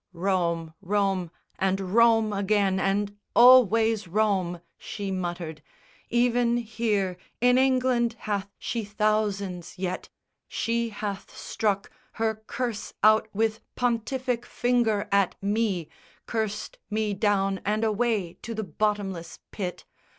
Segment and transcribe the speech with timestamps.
[0.13, 1.29] "Rome, Rome,
[1.59, 5.61] and Rome again, And always Rome," she muttered;
[6.09, 10.09] "even here In England hath she thousands yet.
[10.47, 15.87] She hath struck Her curse out with pontific finger at me,
[16.25, 19.85] Cursed me down and away to the bottomless pit.